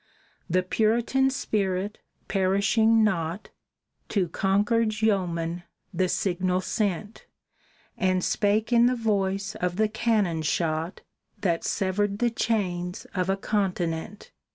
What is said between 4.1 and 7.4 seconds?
Concord's yeomen the signal sent,